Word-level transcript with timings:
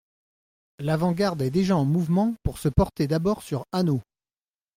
L'avant-garde 0.79 1.43
est 1.43 1.51
déjà 1.51 1.77
en 1.77 1.85
mouvement 1.85 2.33
pour 2.41 2.57
se 2.57 2.69
porter 2.69 3.05
d'abord 3.07 3.43
sur 3.43 3.67
Hanau. 3.71 4.01